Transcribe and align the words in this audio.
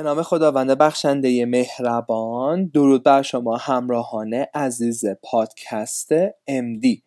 به 0.00 0.04
نام 0.04 0.22
خداوند 0.22 0.70
بخشنده 0.70 1.46
مهربان 1.46 2.66
درود 2.66 3.02
بر 3.02 3.22
شما 3.22 3.56
همراهان 3.56 4.34
عزیز 4.34 5.04
پادکست 5.22 6.28
MD 6.30 7.00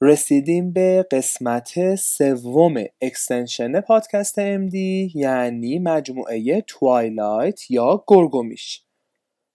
رسیدیم 0.00 0.72
به 0.72 1.06
قسمت 1.10 1.94
سوم 1.94 2.74
extension 3.00 3.80
پادکست 3.80 4.40
MD 4.40 4.74
یعنی 5.14 5.78
مجموعه 5.78 6.60
Twilight 6.60 7.70
یا 7.70 8.04
گرگومیش. 8.06 8.82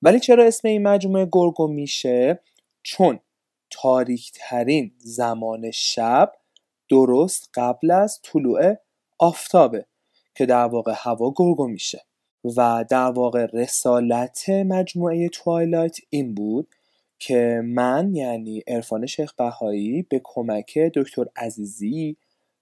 ولی 0.02 0.20
چرا 0.20 0.46
اسم 0.46 0.68
این 0.68 0.88
مجموعه 0.88 1.28
گرگومیشه؟ 1.32 2.40
چون 2.84 3.20
تاریکترین 3.70 4.92
زمان 4.98 5.72
شب 5.72 6.32
درست 6.90 7.50
قبل 7.54 7.92
از 7.92 8.20
طلوع 8.24 8.76
آفتابه 9.20 9.86
که 10.36 10.46
در 10.46 10.66
واقع 10.66 10.94
هوا 10.96 11.34
گرگو 11.36 11.68
میشه 11.68 12.06
و 12.44 12.86
در 12.90 13.12
واقع 13.12 13.48
رسالت 13.54 14.50
مجموعه 14.50 15.30
توایلایت 15.30 15.98
این 16.10 16.34
بود 16.34 16.68
که 17.20 17.62
من 17.66 18.16
یعنی 18.16 18.64
عرفان 18.68 19.06
شیخ 19.06 19.34
بهایی 19.34 20.02
به 20.02 20.22
کمک 20.24 20.78
دکتر 20.78 21.26
عزیزی 21.36 22.18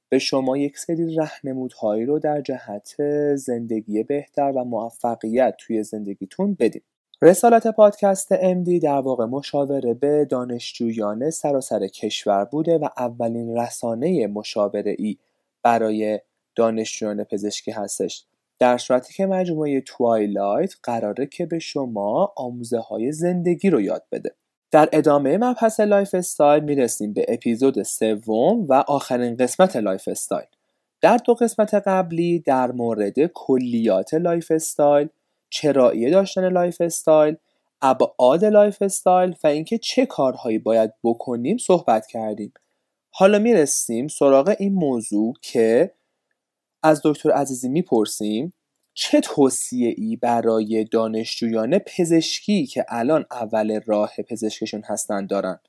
به 0.10 0.20
شما 0.20 0.58
یک 0.58 0.78
سری 0.78 1.16
رهنمودهایی 1.16 2.06
رو 2.06 2.20
در 2.20 2.42
جهت 2.42 2.96
زندگی 3.36 4.04
بهتر 4.04 4.52
و 4.56 4.64
موفقیت 4.64 5.56
توی 5.58 5.84
زندگیتون 5.84 6.54
بدیم. 6.60 6.82
رسالت 7.22 7.68
پادکست 7.68 8.36
MD 8.36 8.84
در 8.84 9.00
واقع 9.00 9.26
مشاوره 9.26 9.94
به 9.94 10.26
دانشجویان 10.26 11.30
سراسر 11.30 11.88
کشور 11.88 12.46
بوده 12.46 12.78
و 12.78 12.88
اولین 12.98 13.58
رسانه 13.58 14.28
مشاوره 14.28 14.96
ای 15.00 15.18
برای 15.64 16.20
دانشجویان 16.56 17.24
پزشکی 17.24 17.72
هستش. 17.72 18.26
در 18.60 18.78
صورتی 18.78 19.14
که 19.14 19.26
مجموعه 19.26 19.82
Twilight 19.82 20.74
قراره 20.84 21.26
که 21.26 21.46
به 21.46 21.60
شما 21.60 22.34
آموزه 22.38 22.80
های 22.80 23.12
زندگی 23.12 23.70
رو 23.70 23.82
یاد 23.82 24.04
بده. 24.12 24.36
در 24.72 24.90
ادامه 24.94 25.38
مبحث 25.38 25.80
lifestyle 25.80 26.64
می‌رسیم 26.64 27.14
به 27.14 27.26
اپیزود 27.28 27.84
سوم 27.84 28.66
و 28.70 28.74
آخرین 28.88 29.36
قسمت 29.36 29.76
lifestyle. 29.76 30.48
در 31.02 31.18
دو 31.18 31.34
قسمت 31.34 31.74
قبلی 31.74 32.40
در 32.40 32.72
مورد 32.72 33.26
کلیات 33.26 34.14
lifestyle 34.14 35.10
چرایی 35.50 36.12
داشتن 36.12 36.50
lifestyle 36.50 37.36
ابعاد 37.82 38.46
lifestyle 38.46 39.36
و 39.44 39.48
اینکه 39.48 39.78
چه 39.78 40.06
کارهایی 40.06 40.60
باید 40.60 40.94
بکنیم 41.04 41.58
صحبت 41.58 42.08
کردیم. 42.08 42.54
حالا 43.12 43.40
می‌رسیم 43.40 44.08
سراغ 44.08 44.56
این 44.60 44.74
موضوع 44.74 45.34
که 45.42 45.92
از 46.84 47.02
دکتر 47.06 47.32
عزیزی 47.32 47.70
می‌پرسیم 47.70 48.54
چه 48.94 49.22
توصیه 49.22 49.94
ای 49.98 50.16
برای 50.16 50.84
دانشجویان 50.84 51.80
پزشکی 51.80 52.66
که 52.66 52.86
الان 52.90 53.26
اول 53.32 53.80
راه 53.86 54.12
پزشکشون 54.30 54.84
هستن 54.86 55.26
دارن؟ 55.26 55.60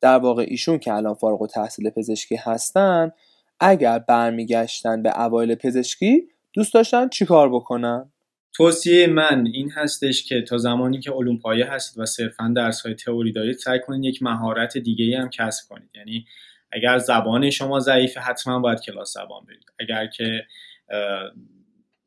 در 0.00 0.18
واقع 0.18 0.44
ایشون 0.48 0.78
که 0.78 0.92
الان 0.92 1.14
فارغ 1.14 1.42
و 1.42 1.46
تحصیل 1.46 1.90
پزشکی 1.90 2.36
هستن 2.36 3.12
اگر 3.60 3.98
برمیگشتن 3.98 5.02
به 5.02 5.20
اوایل 5.20 5.54
پزشکی 5.54 6.28
دوست 6.52 6.74
داشتن 6.74 7.08
چیکار 7.08 7.50
بکنن؟ 7.54 8.12
توصیه 8.56 9.06
من 9.06 9.46
این 9.52 9.70
هستش 9.70 10.24
که 10.24 10.42
تا 10.42 10.58
زمانی 10.58 11.00
که 11.00 11.10
علوم 11.10 11.38
پایه 11.38 11.66
هستید 11.66 12.02
و 12.02 12.06
صرفا 12.06 12.52
درس 12.56 12.80
های 12.80 12.94
تئوری 12.94 13.32
دارید 13.32 13.58
سعی 13.58 13.78
کنید 13.86 14.04
یک 14.04 14.22
مهارت 14.22 14.78
دیگه 14.78 15.18
هم 15.18 15.30
کسب 15.30 15.68
کنید. 15.68 15.90
یعنی 15.94 16.26
اگر 16.74 16.98
زبان 16.98 17.50
شما 17.50 17.80
ضعیفه 17.80 18.20
حتما 18.20 18.58
باید 18.58 18.80
کلاس 18.80 19.12
زبان 19.12 19.44
برید 19.44 19.64
اگر 19.78 20.06
که 20.06 20.46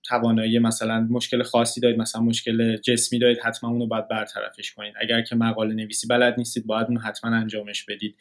توانایی 0.04 0.60
مثلا 0.60 1.08
مشکل 1.10 1.44
خاصی 1.44 1.82
دارید 1.82 1.98
مثلا 1.98 2.22
مشکل 2.22 2.78
جسمی 2.78 3.20
دارید 3.20 3.40
حتما 3.40 3.70
اونو 3.70 3.88
باید 3.88 4.08
برطرفش 4.08 4.74
کنید. 4.74 4.94
اگر 5.02 5.22
که 5.22 5.36
مقاله 5.36 5.74
نویسی 5.74 6.08
بلد 6.08 6.38
نیستید 6.38 6.66
باید 6.66 6.88
اونو 6.88 7.00
حتما 7.00 7.36
انجامش 7.36 7.86
بدید. 7.86 8.16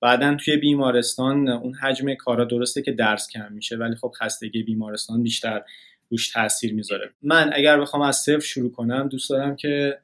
بعدا 0.00 0.34
توی 0.34 0.56
بیمارستان 0.56 1.48
اون 1.48 1.74
حجم 1.74 2.14
کارا 2.14 2.44
درسته 2.44 2.82
که 2.82 2.92
درس 2.92 3.28
کم 3.30 3.52
میشه 3.52 3.76
ولی 3.76 3.94
خب 3.96 4.12
خستگی 4.20 4.62
بیمارستان 4.62 5.22
بیشتر 5.22 5.62
روش 6.10 6.30
تاثیر 6.30 6.74
می‌ذاره. 6.74 7.10
من 7.22 7.50
اگر 7.54 7.80
بخوام 7.80 8.02
از 8.02 8.16
صفر 8.16 8.40
شروع 8.40 8.72
کنم 8.72 9.08
دوست 9.08 9.30
دارم 9.30 9.56
که 9.56 9.98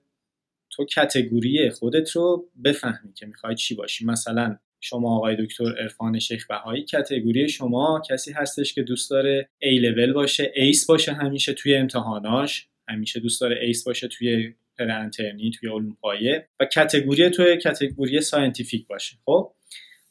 تو 0.70 0.84
category 0.84 1.70
خودت 1.70 2.10
رو 2.10 2.48
بفهمی 2.64 3.12
که 3.14 3.26
می‌خوای 3.26 3.54
چی 3.54 3.74
باشی. 3.74 4.04
مثلا 4.04 4.56
شما 4.80 5.16
آقای 5.16 5.46
دکتر 5.46 5.78
عرفان 5.78 6.18
شیخ 6.18 6.46
بهایی 6.46 6.84
category 6.84 7.48
شما 7.48 8.02
کسی 8.08 8.32
هستش 8.32 8.74
که 8.74 8.82
دوست 8.82 9.10
داره 9.10 9.48
A 9.62 9.80
لول 9.80 10.12
باشه 10.12 10.52
ace 10.54 10.86
باشه 10.86 11.12
همیشه 11.12 11.52
توی 11.52 11.74
امتحاناش 11.74 12.68
همیشه 12.88 13.20
دوست 13.20 13.40
داره 13.40 13.58
ace 13.62 13.84
باشه 13.84 14.08
توی 14.08 14.54
پرانترنی 14.78 15.50
توی 15.50 15.68
علوم 15.68 15.96
پایه 16.00 16.48
و 16.60 16.64
category 16.64 17.30
تو 17.30 17.56
category 17.56 18.20
scientific 18.20 18.86
باشه. 18.86 19.16
خب 19.24 19.52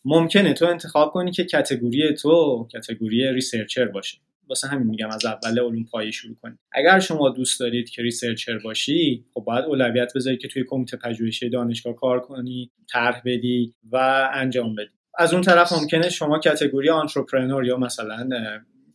ممکنه 0.06 0.54
تو 0.54 0.66
انتخاب 0.66 1.12
کنی 1.12 1.32
که 1.32 1.44
category 1.44 2.14
تو 2.14 2.68
category 2.74 3.34
researcher 3.34 3.86
باشه. 3.86 4.18
واسه 4.50 4.68
همین 4.68 4.88
میگم 4.88 5.10
از 5.10 5.26
اول 5.26 5.60
علوم 5.60 5.86
پایه 5.86 6.12
شروع 6.12 6.36
کنید 6.42 6.60
اگر 6.72 7.00
شما 7.00 7.30
دوست 7.30 7.60
دارید 7.60 7.90
که 7.90 8.02
researcher 8.02 8.58
باشی 8.58 9.26
خب 9.34 9.44
باید 9.44 9.66
اولویت 9.66 10.14
بذارید 10.16 10.40
که 10.40 10.48
توی 10.48 10.64
کمیته 10.70 10.98
پژوهشی 10.98 11.50
دانشگاه 11.50 11.96
کار 11.96 12.20
کنی 12.20 12.72
طرح 12.92 13.22
بدی 13.26 13.76
و 13.92 14.30
انجام 14.34 14.76
بدی. 14.76 15.00
از 15.18 15.34
اون 15.34 15.42
طرف 15.42 15.74
ممکنه 15.74 16.10
شما 16.10 16.40
category 16.40 16.90
entrepreneur 16.90 17.66
یا 17.66 17.78
مثلا 17.78 18.30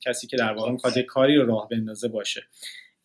کسی 0.00 0.26
که 0.26 0.36
در 0.36 0.52
واقع 0.52 1.02
کاری 1.02 1.36
رو 1.36 1.46
راه 1.46 1.68
بندازه 1.68 2.08
باشه. 2.08 2.42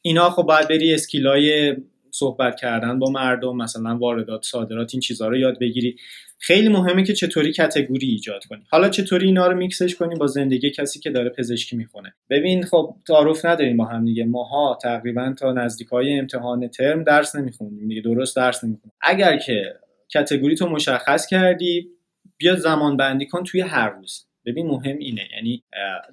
اینا 0.01 0.29
خب 0.29 0.43
باید 0.43 0.67
بری 0.67 0.93
اسکیلای 0.93 1.75
صحبت 2.11 2.55
کردن 2.59 2.99
با 2.99 3.11
مردم 3.11 3.57
مثلا 3.57 3.97
واردات 3.97 4.43
صادرات 4.43 4.89
این 4.93 5.01
چیزها 5.01 5.27
رو 5.27 5.37
یاد 5.37 5.59
بگیری. 5.59 5.95
خیلی 6.41 6.67
مهمه 6.67 7.03
که 7.03 7.13
چطوری 7.13 7.51
کتگوری 7.51 8.07
ایجاد 8.07 8.45
کنی. 8.45 8.61
حالا 8.69 8.89
چطوری 8.89 9.25
اینا 9.25 9.47
رو 9.47 9.57
میکسش 9.57 9.95
کنی 9.95 10.15
با 10.15 10.27
زندگی 10.27 10.71
کسی 10.71 10.99
که 10.99 11.09
داره 11.09 11.29
پزشکی 11.29 11.75
می‌خونه. 11.75 12.13
ببین 12.29 12.63
خب 12.63 12.95
تعارف 13.07 13.45
نداریم 13.45 13.77
با 13.77 13.85
هم 13.85 14.05
دیگه. 14.05 14.25
ماها 14.25 14.77
تقریبا 14.81 15.33
تا 15.37 15.53
نزدیک 15.53 15.87
های 15.87 16.19
امتحان 16.19 16.67
ترم 16.67 17.03
درس 17.03 17.35
نمی‌خونیم 17.35 17.87
دیگه. 17.87 18.01
درست 18.01 18.35
درس 18.35 18.63
نمی‌خونیم. 18.63 18.93
اگر 19.01 19.37
که 19.37 19.73
کتگوری 20.13 20.55
تو 20.55 20.69
مشخص 20.69 21.27
کردی 21.27 21.89
بیا 22.37 22.55
زمان 22.55 22.97
بندی 22.97 23.25
کن 23.25 23.43
توی 23.43 23.61
هر 23.61 23.89
روز. 23.89 24.28
ببین 24.45 24.67
مهم 24.67 24.97
اینه 24.97 25.27
یعنی 25.35 25.63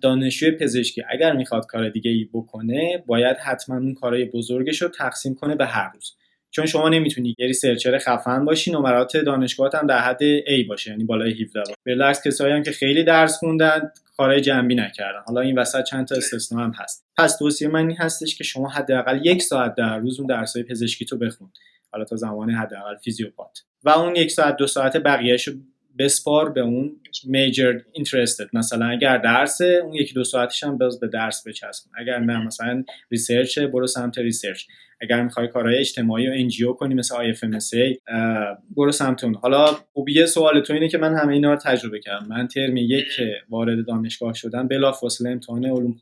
دانشجوی 0.03 0.51
پزشکی 0.51 1.03
اگر 1.09 1.33
می‌خواد 1.33 1.67
کار 1.67 1.89
دیگه 1.89 2.11
ای 2.11 2.29
بکنه 2.33 3.05
باید 3.07 3.37
حتما 3.37 3.77
اون 3.77 3.95
کارهای 3.95 4.25
بزرگش 4.25 4.83
رو 4.83 4.89
تقسیم 4.89 5.35
کنه 5.35 5.55
به 5.55 5.67
هر 5.67 5.91
روز. 5.95 6.17
چون 6.51 6.67
شما 6.67 6.89
نمی‌تونی 6.89 7.35
یه 7.39 7.47
ریسرچر 7.47 7.99
خفن 7.99 8.45
باشی 8.45 8.73
نمرات 8.73 9.17
دانشگاهت 9.17 9.75
هم 9.75 9.87
در 9.87 9.99
حد 9.99 10.41
A 10.41 10.69
باشه 10.69 10.91
یعنی 10.91 11.05
بالای 11.05 11.43
17 11.43 11.61
باشه. 11.61 11.75
بالعکس 11.87 12.27
کسایی 12.27 12.55
هم 12.55 12.63
که 12.63 12.71
خیلی 12.71 13.05
درس 13.05 13.39
خوندن 13.39 13.91
کارهای 14.17 14.41
جنبی 14.41 14.75
نکردن. 14.75 15.21
حالا 15.27 15.41
این 15.41 15.59
وسط 15.59 15.85
چند 15.85 16.07
تا 16.07 16.15
استثنا 16.15 16.65
هم 16.65 16.73
هست. 16.77 17.07
پس 17.19 17.37
توصیه 17.37 17.69
من 17.69 17.89
این 17.89 17.97
هستش 17.97 18.37
که 18.37 18.45
شما 18.45 18.69
حداقل 18.69 19.27
یک 19.27 19.43
ساعت 19.43 19.75
در 19.75 19.99
روز 19.99 20.21
اون 20.21 20.27
درسای 20.27 20.63
پزشکی 20.63 21.05
تو 21.05 21.19
بخون. 21.19 21.51
حالا 21.93 22.05
تا 22.05 22.17
زمان 22.17 22.51
حداقل 22.51 22.97
فیزیوپات. 22.97 23.59
و 23.85 23.91
اون 23.91 24.17
یک 24.17 24.31
ساعت 24.31 24.57
دو 24.57 24.67
ساعت 24.67 24.97
بقیهش 24.97 25.49
بسپار 25.99 26.53
به 26.53 26.61
اون 26.61 26.97
major 27.25 27.79
interest 27.93 28.43
ت 28.43 28.49
مثلا 28.53 28.87
اگر 28.87 29.19
درس 29.19 29.61
اون 29.61 29.95
یکی 29.95 30.15
دو 30.15 30.25
ساعتش 30.25 30.65
هم 30.65 30.79
باز 30.79 31.01
به 31.01 31.09
درس 31.09 31.47
بچسبون. 31.47 31.93
اگر 31.99 32.19
نه 32.19 32.47
مثلا 32.47 32.85
research 33.11 33.59
برو 33.59 33.87
سمت 33.87 34.19
research 34.19 34.63
اگر 35.01 35.23
می‌خوای 35.23 35.49
کارهای 35.49 35.79
اجتماعی 35.79 36.29
و 36.29 36.33
NGO 36.35 36.73
کنی 36.73 36.95
مثل 36.95 37.15
IF 37.15 37.45
برو 38.77 38.93
سمت 38.93 39.25
اون. 39.25 39.35
حالا 39.35 39.67
خوبیه 39.93 40.27
سوال 40.27 40.61
تو 40.61 40.73
اینه 40.73 40.89
که 40.89 40.99
من 40.99 41.15
همه 41.15 41.33
اینا 41.33 41.53
رو 41.53 41.59
تجربه 41.59 42.01
کردم. 42.01 42.27
من 42.29 42.49
ترم 42.49 42.77
یک 42.77 43.21
وارد 43.49 43.87
دانشگاه 43.87 44.35
شدم. 44.35 44.69
بلافاصله 44.69 45.31
امتحان 45.31 45.65
علوم 45.65 45.97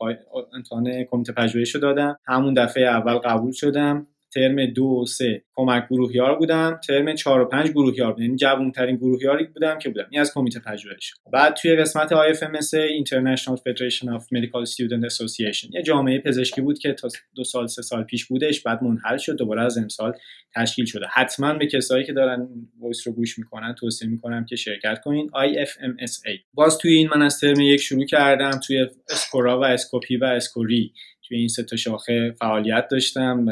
امتحان 0.53 1.03
کمیته 1.03 1.33
پژوهش 1.33 1.75
رو 1.75 1.81
دادم. 1.81 2.19
همون 2.27 2.53
دفعه 2.53 2.83
اول 2.83 3.17
قبول 3.17 3.51
شدم. 3.51 4.07
ترم 4.35 4.65
دو 4.65 4.83
و 4.83 5.05
سه 5.05 5.43
کمک 5.55 5.87
گروهیار 5.89 6.35
بودم 6.35 6.79
ترم 6.87 7.15
چهار 7.15 7.41
و 7.41 7.45
پنج 7.45 7.69
گروهیار 7.69 8.11
بودم 8.11 8.23
یعنی 8.23 8.35
جوانترین 8.35 8.95
گروهیاری 8.95 9.45
بودم 9.45 9.77
که 9.77 9.89
بودم. 9.89 10.07
این 10.11 10.21
از 10.21 10.33
کمیته 10.33 10.59
پژوهش. 10.59 11.13
بعد 11.33 11.53
توی 11.53 11.75
قسمت 11.75 12.09
IFMSA 12.09 13.03
International 13.03 13.57
Federation 13.57 14.05
of 14.05 14.23
Medical 14.23 14.65
Student 14.69 15.11
Association 15.11 15.73
یه 15.73 15.81
جامعه 15.81 16.19
پزشکی 16.19 16.61
بود 16.61 16.79
که 16.79 16.93
تا 16.93 17.07
دو 17.35 17.43
سال 17.43 17.67
سه 17.67 17.81
سال 17.81 18.03
پیش 18.03 18.25
بودش 18.25 18.61
بعد 18.61 18.83
منحل 18.83 19.17
شد 19.17 19.35
دوباره 19.35 19.61
از 19.61 19.77
امسال 19.77 20.13
تشکیل 20.55 20.85
شده. 20.85 21.05
حتما 21.13 21.53
به 21.53 21.67
کسایی 21.67 22.05
که 22.05 22.13
دارن 22.13 22.47
voice 22.79 23.07
رو 23.07 23.13
گوش 23.13 23.39
می‌کنن 23.39 23.75
توصیه 23.79 24.09
می‌کنم 24.09 24.45
که 24.45 24.55
شرکت 24.55 24.99
کنین. 25.03 25.29
IFMSA 25.29 26.39
باز 26.53 26.77
توی 26.77 26.93
این 26.93 27.09
من 27.15 27.21
از 27.21 27.39
ترم 27.39 27.59
یک 27.59 27.81
شروع 27.81 28.05
کردم 28.05 28.59
توی 28.67 28.87
SCORA 29.09 29.59
و 29.59 29.63
SCOPE 29.63 30.17
و 30.17 30.23
SCORE. 30.23 30.93
توی 31.27 31.37
این 31.37 31.47
سه 31.47 31.63
تا 31.63 31.75
شاخه 31.75 32.31
فعالیت 32.39 32.87
داشتم 32.91 33.45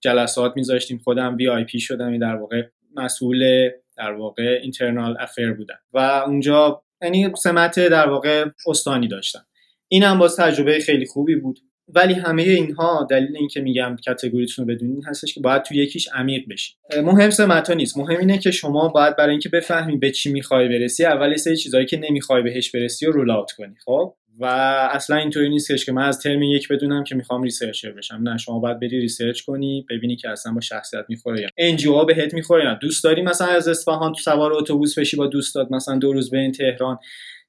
جلسات 0.00 0.52
میذاشتیم 0.56 0.98
خودم 0.98 1.36
وی 1.36 1.48
آی 1.48 1.64
پی 1.64 1.80
شدم 1.80 2.18
در 2.18 2.34
واقع 2.36 2.62
مسئول 2.96 3.70
در 3.96 4.12
واقع 4.12 4.58
اینترنال 4.62 5.16
افیر 5.20 5.52
بودم. 5.52 5.78
و 5.92 5.98
اونجا 6.26 6.82
یعنی 7.02 7.32
سمت 7.36 7.88
در 7.88 8.08
واقع 8.08 8.44
استانی 8.66 9.08
داشتم. 9.08 9.46
این 9.88 10.02
هم 10.02 10.18
باز 10.18 10.36
تجربه 10.36 10.78
خیلی 10.80 11.06
خوبی 11.06 11.36
بود. 11.36 11.58
ولی 11.94 12.14
همه 12.14 12.42
اینها 12.42 13.06
دلیل 13.10 13.36
اینکه 13.36 13.60
میگم 13.60 13.96
کاتگوریتون 14.06 14.68
رو 14.68 14.74
بدونین 14.74 15.02
هستش 15.06 15.34
که 15.34 15.40
باید 15.40 15.62
تو 15.62 15.74
یکیش 15.74 16.08
عمیق 16.14 16.48
بشی 16.50 16.74
مهم 17.02 17.30
سمتا 17.30 17.74
نیست. 17.74 17.98
مهم 17.98 18.18
اینه 18.18 18.38
که 18.38 18.50
شما 18.50 18.88
باید 18.88 19.16
برای 19.16 19.30
اینکه 19.30 19.48
بفهمی 19.48 19.96
به 19.96 20.10
چی 20.10 20.32
می‌خوای 20.32 20.68
برسی 20.68 21.04
اول 21.04 21.36
سری 21.36 21.56
چیزایی 21.56 21.86
که 21.86 21.96
نمی‌خوای 21.96 22.42
بهش 22.42 22.70
برسی 22.70 23.06
و 23.06 23.10
رول 23.10 23.44
کنی 23.56 23.74
خب؟ 23.84 24.14
و 24.40 24.44
اصلا 24.92 25.16
اینطوری 25.16 25.48
نیستش 25.48 25.84
که 25.84 25.92
من 25.92 26.02
از 26.02 26.20
ترم 26.20 26.42
یک 26.42 26.68
بدونم 26.68 27.04
که 27.04 27.14
می‌خوام 27.14 27.42
researcher 27.42 27.90
بشم. 27.90 28.20
نه 28.22 28.36
شما 28.36 28.58
باید 28.58 28.80
بری 28.80 29.00
research 29.00 29.40
کنی 29.40 29.86
ببینی 29.90 30.16
که 30.16 30.30
اصلا 30.30 30.52
با 30.52 30.60
شخصیت 30.60 31.04
می‌خوره 31.08 31.40
یا 31.40 31.48
NGO 31.58 32.04
بهت 32.04 32.34
می‌خوره 32.34 32.64
یا 32.64 32.74
دوست 32.74 33.04
داری 33.04 33.22
مثلا 33.22 33.46
از 33.46 33.68
اصفهان 33.68 34.12
تو 34.12 34.20
سوار 34.20 34.52
اتوبوس 34.52 34.98
بشی 34.98 35.16
با 35.16 35.26
دوستات 35.26 35.72
مثلا 35.72 35.98
دو 35.98 36.12
روز 36.12 36.30
بیاین 36.30 36.52
تهران 36.52 36.98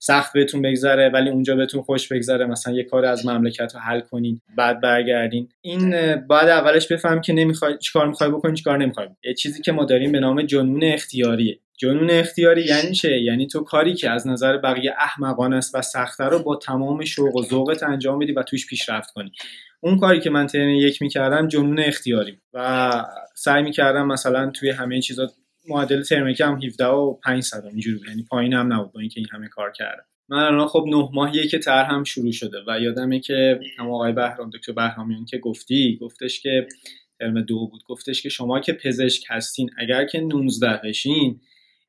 سخت 0.01 0.33
بهتون 0.33 0.61
بگذره 0.61 1.09
ولی 1.09 1.29
اونجا 1.29 1.55
بهتون 1.55 1.81
خوش 1.81 2.07
بگذره 2.07 2.45
مثلا 2.45 2.73
یه 2.73 2.83
کار 2.83 3.05
از 3.05 3.25
مملکت 3.25 3.71
رو 3.75 3.79
حل 3.79 3.99
کنین 3.99 4.41
بعد 4.57 4.81
برگردین. 4.81 5.49
این 5.61 6.15
بعد 6.15 6.49
اولش 6.49 6.87
بفهم 6.87 7.21
که 7.21 7.33
نمی‌خوای 7.33 7.77
چیکار 7.77 8.07
می‌خوای 8.07 8.29
بکنی 8.29 8.55
چیکار 8.55 8.77
نمی‌خوای 8.77 9.07
یه 9.23 9.33
چیزی 9.33 9.61
که 9.61 9.71
ما 9.71 9.85
داریم 9.85 10.11
به 10.11 10.19
نام 10.19 10.41
جنون 10.41 10.83
اختیاریه. 10.83 11.59
جنون 11.79 12.09
اختیاری 12.09 12.65
یعنی 12.65 12.91
چه؟ 12.91 13.21
یعنی 13.21 13.47
تو 13.47 13.63
کاری 13.63 13.93
که 13.93 14.09
از 14.09 14.27
نظر 14.27 14.57
بقیه 14.57 14.93
احمقانه 14.97 15.55
است 15.55 15.75
و 15.75 15.81
سخته 15.81 16.23
رو 16.23 16.43
با 16.43 16.55
تمام 16.55 17.05
شوق 17.05 17.35
و 17.35 17.43
ذوقت 17.43 17.83
انجام 17.83 18.19
بدی 18.19 18.31
و 18.31 18.43
توش 18.43 18.67
پیشرفت 18.67 19.11
کنی. 19.11 19.31
اون 19.81 19.97
کاری 19.97 20.19
که 20.19 20.29
من 20.29 20.47
ترم 20.47 20.69
یک 20.69 21.01
می‌کردم 21.01 21.47
جنون 21.47 21.79
اختیاری 21.79 22.37
و 22.53 22.91
سعی 23.35 23.63
می‌کردم 23.63 24.07
مثلا 24.07 24.51
توی 24.51 24.69
همه 24.69 25.01
چیزا 25.01 25.27
معادل 25.69 26.03
ترم 26.03 26.27
هم 26.27 26.61
17 26.63 26.85
و 26.85 27.13
500 27.13 27.65
اینجوری 27.65 27.99
یعنی 28.07 28.23
پایین 28.23 28.53
هم 28.53 28.73
نبود 28.73 28.91
با 28.91 28.99
اینکه 28.99 29.19
این 29.19 29.27
همه 29.31 29.47
کار 29.47 29.71
کردم. 29.71 30.03
من 30.29 30.37
الان 30.37 30.67
خب 30.67 30.85
نه 30.87 31.09
ماهیه 31.13 31.47
که 31.47 31.59
تر 31.59 31.83
هم 31.83 32.03
شروع 32.03 32.31
شده 32.31 32.57
و 32.67 32.79
یادمه 32.79 33.19
که 33.19 33.59
هم 33.77 33.91
آقای 33.91 34.13
بهرام 34.13 34.49
دکتر 34.49 34.71
بهرامیان 34.71 35.25
که 35.25 35.37
گفتی 35.37 35.97
گفتش 36.01 36.41
که 36.41 36.67
ترم 37.19 37.41
دو 37.41 37.67
بود. 37.67 37.83
گفتش 37.87 38.21
که 38.21 38.29
شما 38.29 38.59
که 38.59 38.73
پزشک 38.73 39.23
هستین 39.29 39.69
اگر 39.77 40.05
که 40.05 40.21
19 40.21 40.81
بشین 40.83 41.39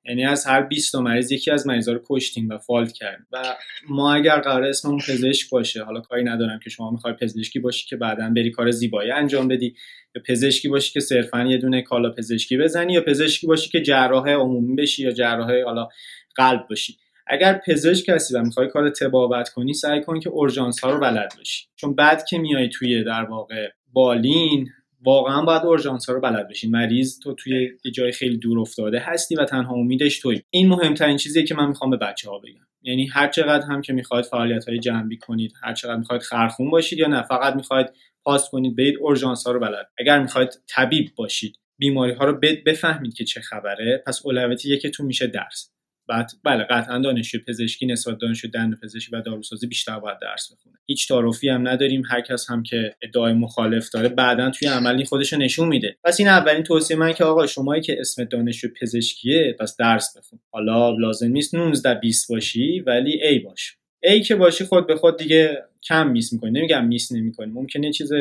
یعنی 0.04 0.24
از 0.24 0.46
هر 0.46 0.62
20 0.62 0.92
تا 0.92 1.00
مریض 1.00 1.32
یکی 1.32 1.50
از 1.50 1.66
مریضا 1.66 1.92
رو 1.92 2.00
کشتیم 2.10 2.48
و 2.48 2.58
فالت 2.58 2.92
کردیم. 2.92 3.26
و 3.32 3.56
ما 3.88 4.14
اگر 4.14 4.40
قرار 4.40 4.64
اسممون 4.64 4.98
پزشک 4.98 5.50
باشه 5.50 5.84
حالا 5.84 6.00
کاری 6.00 6.24
ندارم 6.24 6.58
که 6.64 6.70
شما 6.70 6.90
می‌خوای 6.90 7.14
پزشکی 7.14 7.58
باشی 7.58 7.88
که 7.88 7.96
بعدا 7.96 8.30
بری 8.36 8.50
کار 8.50 8.70
زیبایی 8.70 9.10
انجام 9.10 9.48
بدی 9.48 9.74
یا 10.14 10.22
پزشکی 10.28 10.68
باشی 10.68 10.92
که 10.92 11.00
صرفا 11.00 11.42
یه 11.42 11.58
دونه 11.58 11.82
کالا 11.82 12.10
پزشکی 12.10 12.58
بزنی 12.58 12.92
یا 12.92 13.00
پزشکی 13.00 13.46
باشی 13.46 13.70
که 13.70 13.82
جراح 13.82 14.28
عمومی 14.28 14.76
بشی 14.76 15.02
یا 15.02 15.10
جراح 15.10 15.62
حالا 15.62 15.88
قلب 16.36 16.66
باشی. 16.68 16.96
اگر 17.26 17.60
پزشک 17.66 18.08
هستی 18.08 18.34
و 18.34 18.42
می‌خوای 18.42 18.68
کار 18.68 18.90
تبابت 18.90 19.48
کنی 19.48 19.74
سعی 19.74 20.00
کن 20.00 20.20
که 20.20 20.30
اورژانس 20.30 20.80
ها 20.80 20.90
رو 20.90 21.00
بلد 21.00 21.34
باشی 21.36 21.66
چون 21.76 21.94
بعد 21.94 22.24
که 22.24 22.38
میای 22.38 22.68
توی 22.68 23.04
در 23.04 23.24
واقع 23.24 23.68
بالین 23.92 24.68
واقعا 25.02 25.42
باید 25.42 25.62
اورژانس 25.62 26.08
ها 26.08 26.14
رو 26.14 26.20
بلد 26.20 26.48
بشین. 26.48 26.70
مریض 26.70 27.18
تو 27.18 27.34
توی 27.34 27.70
یه 27.84 27.92
جای 27.92 28.12
خیلی 28.12 28.36
دور 28.38 28.60
افتاده 28.60 28.98
هستی 28.98 29.34
و 29.34 29.44
تنها 29.44 29.74
امیدش 29.74 30.18
توی. 30.18 30.42
این 30.50 30.68
مهمترین 30.68 31.16
چیزیه 31.16 31.42
که 31.42 31.54
من 31.54 31.68
می‌خوام 31.68 31.90
به 31.90 31.96
بچه 31.96 32.30
ها 32.30 32.38
بگم. 32.38 32.66
یعنی 32.82 33.06
هر 33.06 33.28
چقدر 33.28 33.66
هم 33.66 33.82
که 33.82 33.92
می‌خواید 33.92 34.24
فعالیت 34.24 34.68
های 34.68 34.78
جنبی 34.78 35.16
کنید 35.16 35.52
هر 35.62 35.74
چقدر 35.74 35.96
می‌خواید 35.96 36.22
خرخون 36.22 36.70
باشید 36.70 36.98
یا 36.98 37.06
نه 37.06 37.22
فقط 37.22 37.56
می‌خواید 37.56 37.86
پاس 38.24 38.50
کنید 38.50 38.76
برید 38.76 38.98
اورژانس 39.00 39.46
ها 39.46 39.52
رو 39.52 39.60
بلد. 39.60 39.90
اگر 39.98 40.22
می‌خواید 40.22 40.48
طبیب 40.68 41.08
باشید 41.16 41.56
بیماری 41.78 42.12
ها 42.12 42.24
رو 42.24 42.40
بفهمید 42.66 43.14
که 43.14 43.24
چه 43.24 43.40
خبره 43.40 44.02
پس 44.06 44.20
اولویت 44.24 44.66
یکتون 44.66 45.06
میشه 45.06 45.26
درس. 45.26 45.72
بعد 46.10 46.30
بله 46.44 46.64
قطعا 46.64 46.98
دانشجو 46.98 47.38
پزشکی 47.48 47.86
نسبت 47.86 48.18
دانشجو 48.18 48.48
دندون 48.48 48.80
پزشکی 48.82 49.16
و 49.16 49.20
داروسازی 49.20 49.66
بیشتر 49.66 49.98
باید 49.98 50.18
درس 50.22 50.52
بخونه. 50.52 50.76
هیچ 50.86 51.08
تعارفی 51.08 51.48
هم 51.48 51.68
نداریم 51.68 52.02
هر 52.10 52.20
کس 52.20 52.50
هم 52.50 52.62
که 52.62 52.94
ادعای 53.02 53.32
مخالف 53.32 53.90
داره 53.90 54.08
بعدا 54.08 54.50
توی 54.50 54.68
عملی 54.68 55.04
خودش 55.04 55.32
نشون 55.32 55.68
میده. 55.68 55.96
پس 56.04 56.20
این 56.20 56.28
اولین 56.28 56.62
توصیه 56.62 56.96
من 56.96 57.12
که 57.12 57.24
آقا 57.24 57.46
شمایی 57.46 57.82
که 57.82 57.96
اسم 58.00 58.24
دانشجو 58.24 58.68
پزشکیه 58.80 59.56
پس 59.60 59.76
درس 59.76 60.16
بخون. 60.16 60.38
حالا 60.50 60.90
لازم 60.90 61.32
نیست 61.32 61.54
19 61.54 61.94
20 61.94 62.28
باشی 62.28 62.80
ولی 62.80 63.22
ای 63.22 63.38
باش. 63.38 63.76
A 64.02 64.20
که 64.22 64.34
باشی 64.34 64.64
خود 64.64 64.86
به 64.86 64.96
خود 64.96 65.18
دیگه 65.18 65.62
کم 65.82 66.10
miss 66.10 66.32
می‌کنی. 66.32 66.50
نمیگم 66.50 66.86
miss 66.86 67.12
نمی‌کنی. 67.12 67.52
ممکنه 67.52 67.92
چیز 67.92 68.12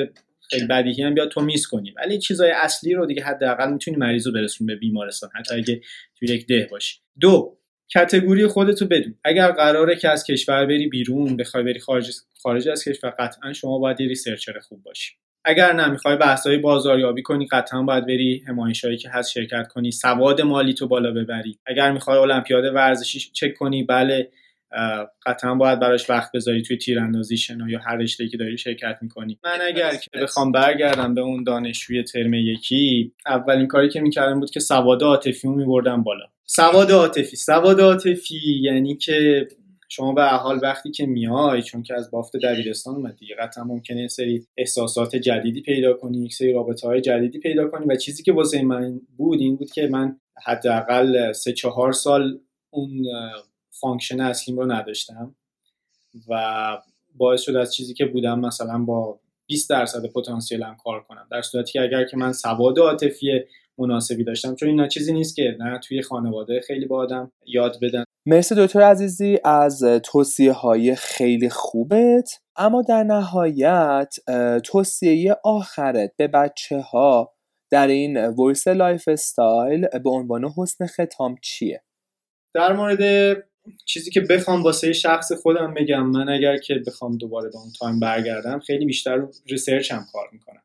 خیلی 0.49 0.67
بدیهی 0.67 1.03
هم 1.03 1.13
بیاد 1.13 1.29
تو 1.29 1.41
miss 1.41 1.67
کنی. 1.67 1.91
ولی 1.91 2.19
چیزای 2.19 2.51
اصلی 2.51 2.93
رو 2.93 3.05
دیگه 3.05 3.23
حداقل 3.23 3.71
می‌تونی 3.71 3.97
مریض 3.97 4.27
رو 4.27 4.33
برسون 4.33 4.67
به 4.67 4.75
بیمارستان. 4.75 5.29
حتی 5.35 5.55
اگه 5.55 5.81
توی 6.19 6.27
یک 6.27 6.47
ده 6.47 6.67
باشی. 6.71 6.97
دو 7.19 7.58
category 7.93 8.47
خودتو 8.47 8.85
بدون. 8.85 9.15
اگر 9.23 9.51
قراره 9.51 9.95
که 9.95 10.09
از 10.09 10.23
کشور 10.23 10.65
بری 10.65 10.87
بیرون 10.87 11.37
بخوای 11.37 11.63
بری 11.63 11.79
خارج 11.79 12.11
خارج 12.43 12.69
از 12.69 12.83
کشور 12.83 13.09
قطعا 13.09 13.53
شما 13.53 13.79
باید 13.79 14.01
یه 14.01 14.07
researcher 14.07 14.59
خوب 14.59 14.83
باشی. 14.83 15.13
اگر 15.45 15.73
نه 15.73 15.87
می‌خوای 15.87 16.15
بحث‌های 16.15 16.57
بازاریابی 16.57 17.21
کنی 17.21 17.47
قطعا 17.47 17.83
باید 17.83 18.05
بری 18.05 18.43
همایشایی 18.47 18.97
که 18.97 19.09
هست 19.09 19.31
شرکت 19.31 19.67
کنی. 19.67 19.91
سواد 19.91 20.41
مالی 20.41 20.73
تو 20.73 20.87
بالا 20.87 21.11
ببری. 21.11 21.59
اگر 21.65 21.91
می‌خوای 21.91 22.17
المپیاد 22.17 22.63
ورزشی 22.75 23.19
چک 23.19 23.53
کنی 23.53 23.83
بله. 23.83 24.29
قطعا 25.25 25.55
باید 25.55 25.79
براش 25.79 26.09
وقت 26.09 26.31
بذاری 26.31 26.61
توی 26.61 26.77
تیراندازی 26.77 27.37
شنا 27.37 27.69
یا 27.69 27.79
هر 27.79 27.95
رشته‌ای 27.95 28.29
که 28.29 28.37
داری 28.37 28.57
شرکت 28.57 28.97
می‌کنی. 29.01 29.39
من 29.43 29.59
اگر 29.67 29.95
که 29.95 30.09
بخوام 30.21 30.51
برگردم 30.51 31.13
به 31.13 31.21
اون 31.21 31.43
دانشجوی 31.43 32.03
ترم 32.03 32.33
یکی 32.33 33.13
اولین 33.25 33.67
کاری 33.67 33.89
که 33.89 34.01
می‌کردم 34.01 34.39
بود 34.39 34.49
که 34.49 34.59
سواد 34.59 35.03
عاطفی 35.03 35.47
میبردم 35.47 36.03
بالا. 36.03 36.25
سواد 36.45 36.91
عاطفی 36.91 37.35
سواد 37.35 37.81
عاطفی 37.81 38.59
یعنی 38.61 38.95
که 38.95 39.47
شما 39.89 40.13
به 40.13 40.23
حال 40.23 40.59
وقتی 40.63 40.91
که 40.91 41.05
میای 41.05 41.61
چون 41.61 41.83
که 41.83 41.93
از 41.93 42.11
بافت 42.11 42.37
دبیرستان 42.37 42.95
اومدی 42.95 43.25
قطعا 43.39 43.63
ممکنه 43.63 44.07
سری 44.07 44.45
احساسات 44.57 45.15
جدیدی 45.15 45.61
پیدا 45.61 45.93
کنی 45.93 46.25
یک 46.25 46.33
سری 46.33 46.53
رابطه 46.53 46.87
های 46.87 47.01
جدیدی 47.01 47.39
پیدا 47.39 47.67
کنی 47.67 47.85
و 47.85 47.95
چیزی 47.95 48.23
که 48.23 48.33
واسه 48.33 48.61
من 48.61 49.01
بود 49.17 49.39
این 49.39 49.55
بود 49.55 49.71
که 49.71 49.87
من 49.87 50.15
حداقل 50.45 51.31
سه 51.31 51.53
چهار 51.53 51.91
سال 51.91 52.39
اون 52.69 53.05
function 53.81 54.21
اصلیم 54.21 54.59
رو 54.59 54.71
نداشتم 54.71 55.35
و 56.29 56.77
باعث 57.15 57.41
شد 57.41 57.55
از 57.55 57.73
چیزی 57.73 57.93
که 57.93 58.05
بودم 58.05 58.39
مثلا 58.39 58.77
با 58.77 59.19
20 59.47 59.69
درصد 59.69 60.05
پتانسیلم 60.05 60.77
کار 60.83 61.03
کنم. 61.03 61.27
در 61.31 61.41
صورتی 61.41 61.71
که 61.71 61.81
اگر 61.81 62.05
که 62.05 62.17
من 62.17 62.33
سواد 62.33 62.79
عاطفی 62.79 63.43
مناسبی 63.77 64.23
داشتم 64.23 64.55
چون 64.55 64.69
این 64.69 64.87
چیزی 64.87 65.13
نیست 65.13 65.35
که 65.35 65.55
نه 65.59 65.79
توی 65.79 66.01
خانواده 66.01 66.61
خیلی 66.67 66.85
با 66.85 66.97
آدم 66.97 67.31
یاد 67.45 67.77
بدن. 67.81 68.03
مرسی 68.25 68.55
دکتر 68.57 68.81
عزیزی 68.81 69.39
از 69.43 69.83
توصیه 70.03 70.51
های 70.51 70.95
خیلی 70.95 71.49
خوبت. 71.49 72.39
اما 72.55 72.81
در 72.81 73.03
نهایت 73.03 74.15
توصیه 74.63 75.35
آخرت 75.43 76.11
به 76.17 76.27
بچه 76.27 76.79
ها 76.81 77.33
در 77.71 77.87
این 77.87 78.17
voice 78.17 78.67
lifestyle 78.67 79.87
به 80.03 80.09
عنوان 80.09 80.45
حسن 80.57 80.85
ختام 80.85 81.35
چیه؟ 81.41 81.83
در 82.53 82.73
مورد 82.73 83.03
چیزی 83.85 84.11
که 84.11 84.21
بخوام 84.21 84.63
واسه 84.63 84.93
شخص 84.93 85.31
خودم 85.31 85.73
بگم 85.73 86.05
من 86.05 86.29
اگر 86.29 86.57
که 86.57 86.75
بخوام 86.87 87.17
دوباره 87.17 87.49
به 87.49 87.57
اون 87.57 87.71
time 87.79 87.99
برگردم 87.99 88.59
خیلی 88.59 88.85
بیشتر 88.85 89.27
research 89.47 89.91
هم 89.91 90.05
کار 90.13 90.29
می‌کنم. 90.31 90.61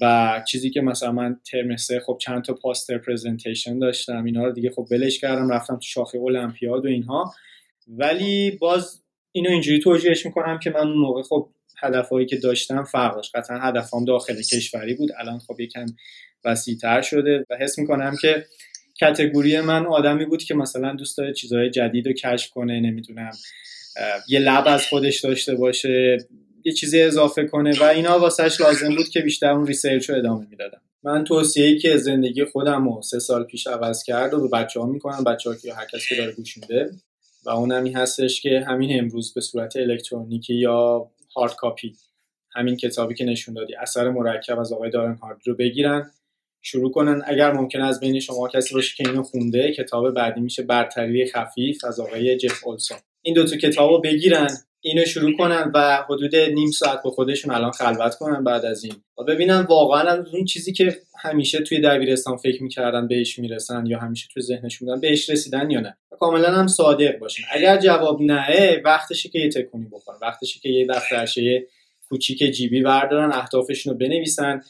و 0.00 0.42
چیزی 0.48 0.70
که 0.70 0.80
مثلا 0.80 1.12
من 1.12 1.40
ترم 1.50 1.76
سه 1.76 2.00
خب 2.00 2.18
چند 2.20 2.44
تا 2.44 2.54
poster 2.54 2.98
presentation 2.98 3.78
داشتم 3.78 4.24
اینا 4.24 4.44
رو 4.44 4.52
دیگه 4.52 4.70
خب 4.70 4.86
ولش 4.90 5.18
کردم 5.18 5.48
رفتم 5.48 5.74
تو 5.74 5.82
شاخه 5.82 6.18
المپیاد 6.18 6.84
و 6.84 6.88
اینها. 6.88 7.34
ولی 7.88 8.50
باز 8.50 9.02
اینو 9.32 9.50
اینجوری 9.50 9.78
توجیهش 9.78 10.26
می‌کنم 10.26 10.58
که 10.58 10.70
من 10.70 10.80
اون 10.80 10.98
موقع 10.98 11.22
خب 11.22 11.48
هدفهایی 11.78 12.26
که 12.26 12.36
داشتم 12.36 12.84
فرق 12.84 13.14
داشت 13.14 13.36
قطعا 13.36 13.58
هدفم 13.58 14.04
داخل 14.04 14.42
کشوری 14.42 14.94
بود. 14.94 15.10
الان 15.18 15.38
خب 15.38 15.60
یکم 15.60 15.86
وسیعتر 16.44 17.02
شده 17.02 17.46
و 17.50 17.56
حس 17.56 17.78
می‌کنم 17.78 18.16
که 18.20 18.46
کتگوری 19.00 19.60
من 19.60 19.86
آدمی 19.86 20.24
بود 20.24 20.42
که 20.42 20.54
مثلا 20.54 20.94
دوست 20.94 21.18
داره 21.18 21.32
چیزهای 21.32 21.70
جدید 21.70 22.06
رو 22.06 22.12
کشف 22.12 22.50
کنه 22.50 22.80
نمی‌دونم 22.80 23.32
یه 24.28 24.38
لب 24.38 24.64
از 24.66 24.86
خودش 24.86 25.20
داشته 25.20 25.54
باشه 25.54 26.18
یه 26.64 26.72
چیزی 26.72 27.02
اضافه 27.02 27.44
کنه 27.44 27.80
و 27.80 27.84
اینا 27.84 28.18
واسهش 28.18 28.60
لازم 28.60 28.96
بود 28.96 29.08
که 29.08 29.20
بیشتر 29.20 29.50
اون 29.50 29.66
ریسرچ 29.66 30.10
رو 30.10 30.16
ادامه 30.16 30.46
می‌دادم. 30.50 30.80
من 31.02 31.24
توصیه‌ای 31.24 31.78
که 31.78 31.96
زندگی 31.96 32.44
خودم 32.44 32.88
رو 32.88 33.02
سه 33.02 33.18
سال 33.18 33.44
پیش 33.44 33.66
عوض 33.66 34.02
کرد 34.02 34.34
و 34.34 34.48
به 34.48 34.58
بچه 34.58 34.80
ها 34.80 34.86
می‌کنم 34.86 35.24
بچه 35.24 35.50
ها 35.50 35.56
که 35.56 35.74
هر 35.74 35.86
کسی 35.92 36.16
داره 36.16 36.32
گوش 36.32 36.58
میده 36.58 36.90
و 37.44 37.50
اونم 37.50 37.84
این 37.84 37.96
هستش 37.96 38.40
که 38.40 38.64
همین 38.66 38.98
امروز 38.98 39.34
به 39.34 39.40
صورت 39.40 39.76
الکترونیکی 39.76 40.54
یا 40.54 41.10
هارد 41.36 41.54
کاپی 41.54 41.96
همین 42.54 42.76
کتابی 42.76 43.14
که 43.14 43.24
نشون 43.24 43.54
دادی 43.54 43.74
اثر 43.74 44.10
مرکب 44.10 44.58
از 44.58 44.72
آقای 44.72 44.90
دارن 44.90 45.14
هارد 45.14 45.38
رو 45.44 45.54
بگیرن. 45.54 46.10
شروع 46.70 46.90
کنن. 46.90 47.22
اگر 47.26 47.52
ممکن 47.52 47.80
از 47.80 48.00
بین 48.00 48.20
شما 48.20 48.48
کسی 48.48 48.74
باشه 48.74 48.94
که 48.96 49.08
اینو 49.08 49.22
خونده 49.22 49.72
کتاب 49.72 50.10
بعدی 50.10 50.40
میشه 50.40 50.62
برتری 50.62 51.26
خفیف 51.26 51.84
از 51.84 52.00
آقای 52.00 52.36
جف 52.36 52.66
اولسون. 52.66 52.98
این 53.22 53.34
دو 53.34 53.44
تا 53.44 53.56
کتابو 53.56 54.00
بگیرن 54.00 54.48
اینو 54.80 55.04
شروع 55.04 55.36
کنن 55.36 55.72
و 55.74 56.04
حدود 56.08 56.36
نیم 56.36 56.70
ساعت 56.70 57.02
با 57.02 57.10
خودشون 57.10 57.54
الان 57.54 57.70
خلوت 57.70 58.14
کنن 58.14 58.44
بعد 58.44 58.64
از 58.64 58.84
این. 58.84 58.94
و 59.18 59.24
ببینن 59.24 59.60
واقعا 59.60 60.24
اون 60.32 60.44
چیزی 60.44 60.72
که 60.72 60.96
همیشه 61.18 61.58
توی 61.60 61.80
دبیرستان 61.80 62.36
فکر 62.36 62.62
می‌کردن 62.62 63.08
بهش 63.08 63.38
می‌رسن 63.38 63.86
یا 63.86 63.98
همیشه 63.98 64.28
توی 64.34 64.42
ذهنشون 64.42 64.88
بودن 64.88 65.00
بهش 65.00 65.30
رسیدن 65.30 65.70
یا 65.70 65.80
نه. 65.80 65.96
کاملا 66.20 66.48
هم 66.48 66.66
صادق 66.66 67.18
باشن 67.18 67.42
اگر 67.52 67.76
جواب 67.76 68.22
نه 68.22 68.80
وقتشه 68.84 69.28
که 69.28 69.38
یه 69.38 69.48
تکونی 69.48 69.86
بکنن 69.86 70.18
وقتشه 70.22 70.60
که 70.60 70.68
یه 70.68 70.86
دفترچه 70.86 71.66
کوچیک 72.08 72.38
جیبی 72.38 72.82
بردارن 72.82 73.32
اهدافشون 73.32 73.92
رو 73.92 73.98
بنویسن. 73.98 74.62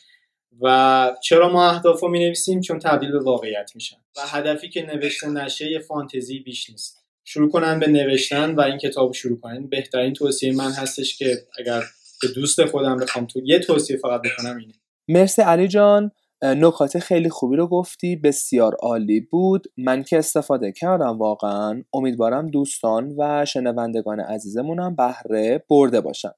و 0.63 1.17
چرا 1.23 1.49
ما 1.49 1.71
اهداف 1.71 2.01
رو 2.01 2.09
می 2.09 2.19
نویسیم 2.19 2.61
چون 2.61 2.79
تبدیل 2.79 3.13
به 3.13 3.21
واقعیت 3.21 3.71
میشن. 3.75 3.97
و 4.17 4.21
هدفی 4.27 4.69
که 4.69 4.83
نوشته 4.83 5.29
نشه 5.29 5.71
یه 5.71 5.79
فانتزی 5.79 6.39
بیش 6.39 6.71
نیست. 6.71 7.05
شروع 7.25 7.51
کنن 7.51 7.81
به 7.81 7.87
نوشتن 7.87 8.55
و 8.55 8.61
این 8.61 8.79
کتاب 8.79 9.13
شروع 9.13 9.41
کنن. 9.41 9.67
بهترین 9.67 10.13
توصیه 10.13 10.57
من 10.57 10.73
هستش 10.73 11.19
که 11.19 11.39
اگر 11.59 11.83
به 12.23 12.29
دوست 12.29 12.65
خودم 12.65 12.97
بخوام 12.97 13.27
تو 13.27 13.41
یه 13.45 13.59
توصیه 13.59 13.97
فقط 13.97 14.23
بکنم 14.23 14.57
اینه. 14.57 14.75
مرسی 15.09 15.43
علی 15.43 15.69
جان. 15.69 16.11
نکات 16.43 16.99
خیلی 16.99 17.31
خوبی 17.31 17.57
رو 17.57 17.67
گفتی. 17.67 18.17
بسیار 18.17 18.75
عالی 18.75 19.21
بود. 19.21 19.67
من 19.77 20.03
که 20.03 20.19
استفاده 20.19 20.73
کردم 20.73 21.19
واقعا. 21.19 21.85
امیدوارم 21.95 22.47
دوستان 22.47 23.15
و 23.19 23.45
شنوندگان 23.45 24.21
عزیزمونم 24.21 24.97
بهره 24.97 25.65
برده 25.71 26.01
باشن. 26.01 26.33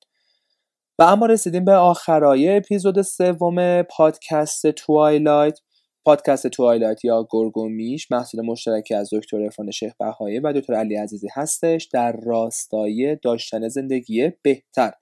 و 1.00 1.02
اما 1.02 1.26
رسیدیم 1.26 1.64
به 1.64 1.73
آخرای 1.73 2.57
اپیزود 2.57 3.02
سوم 3.02 3.83
پادکست 3.83 4.71
Twilight. 4.70 5.58
پادکست 6.04 6.47
Twilight 6.46 7.04
یا 7.04 7.26
گرگومیش 7.30 8.11
محصول 8.11 8.40
مشترکی 8.40 8.95
از 8.95 9.09
دکتر 9.12 9.37
عرفان 9.37 9.70
شیخ 9.71 9.92
بهایی 9.99 10.38
و 10.38 10.52
دکتر 10.52 10.75
علی 10.75 10.97
عزیزی 10.97 11.28
هستش 11.35 11.85
در 11.85 12.12
راستای 12.12 13.16
داشتن 13.23 13.69
زندگی 13.69 14.33
بهتر. 14.42 14.92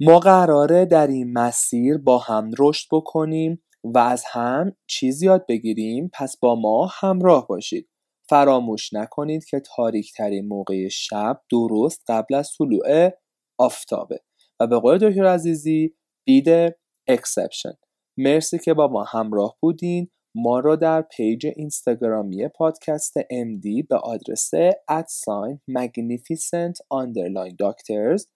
ما 0.00 0.18
قراره 0.18 0.84
در 0.84 1.06
این 1.06 1.32
مسیر 1.32 1.98
با 1.98 2.18
هم 2.18 2.50
رشد 2.58 2.88
بکنیم 2.92 3.62
و 3.84 3.98
از 3.98 4.24
هم 4.32 4.72
چیزی 4.86 5.26
یاد 5.26 5.46
بگیریم 5.48 6.10
پس 6.12 6.36
با 6.36 6.54
ما 6.54 6.90
همراه 6.92 7.46
باشید. 7.46 7.88
فراموش 8.28 8.92
نکنید 8.92 9.44
که 9.44 9.60
تاریک 9.60 10.12
ترین 10.12 10.48
موقع 10.48 10.88
شب 10.88 11.40
درست 11.50 12.02
قبل 12.08 12.34
از 12.34 12.50
طلوع 12.58 13.10
آفتابه. 13.58 14.20
و 14.60 14.66
به 14.66 14.78
قول 14.78 14.98
دکتر 14.98 15.26
عزیزی 15.26 15.94
be 16.26 16.45
the 16.45 16.74
exception. 17.06 17.72
مرسی 18.16 18.58
که 18.58 18.74
با 18.74 18.88
ما 18.88 19.04
همراه 19.04 19.56
بودین. 19.60 20.08
ما 20.34 20.60
را 20.60 20.76
در 20.76 21.02
پیج 21.02 21.46
اینستاگرامی 21.56 22.48
پادکست 22.48 23.20
MD 23.20 23.86
به 23.88 23.96
آدرس 23.96 24.50
at 24.88 25.12
sign 25.12 25.60
magnificent 25.70 26.74
underline 26.94 27.54
doctors 27.62 28.26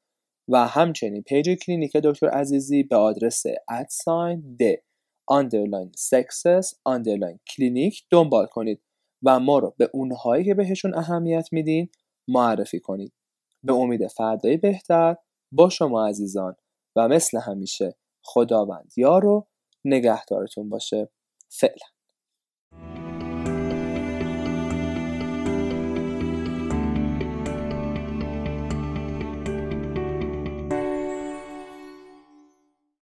و 0.49 0.67
همچنین 0.67 1.23
پیج 1.23 1.51
کلینیک 1.51 1.97
دکتر 1.97 2.29
عزیزی 2.29 2.83
به 2.83 2.97
آدرس 2.97 3.43
at 3.69 3.98
sign 3.98 4.57
the 4.61 4.63
underline 5.33 5.91
sexes 5.99 6.67
underline 6.89 7.39
clinic 7.57 8.03
دنبال 8.11 8.47
کنید 8.47 8.83
و 9.23 9.41
ما 9.41 9.59
رو 9.59 9.75
به 9.79 9.91
اونهایی 9.93 10.45
که 10.45 10.55
بهشون 10.55 10.95
اهمیت 10.95 11.49
میدین 11.53 11.89
معرفی 12.29 12.81
کنید. 12.81 13.13
به 13.63 13.73
امید 13.73 14.07
فردای 14.07 14.57
بهتر 14.57 15.17
با 15.53 15.69
شما 15.69 16.07
عزیزان 16.09 16.57
و 16.97 17.09
مثل 17.09 17.41
همیشه 17.41 17.97
خداوند 18.25 18.93
یار 18.97 19.27
و 19.27 19.49
نگهدارتون 19.85 20.69
باشه. 20.69 21.11
فعلا. 21.49 21.92